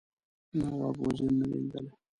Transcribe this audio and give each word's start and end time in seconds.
نواب 0.57 0.97
وزیر 1.05 1.31
نه 1.39 1.45
دی 1.47 1.47
لیدلی. 1.61 1.91